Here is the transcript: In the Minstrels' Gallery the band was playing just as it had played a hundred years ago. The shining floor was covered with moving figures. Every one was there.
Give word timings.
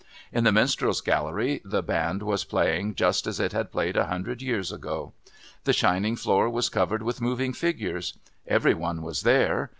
In 0.33 0.45
the 0.45 0.51
Minstrels' 0.51 0.99
Gallery 0.99 1.61
the 1.63 1.83
band 1.83 2.23
was 2.23 2.43
playing 2.43 2.95
just 2.95 3.27
as 3.27 3.39
it 3.39 3.51
had 3.53 3.71
played 3.71 3.95
a 3.95 4.07
hundred 4.07 4.41
years 4.41 4.71
ago. 4.71 5.13
The 5.63 5.73
shining 5.73 6.15
floor 6.15 6.49
was 6.49 6.69
covered 6.69 7.03
with 7.03 7.21
moving 7.21 7.53
figures. 7.53 8.17
Every 8.47 8.73
one 8.73 9.03
was 9.03 9.21
there. 9.21 9.69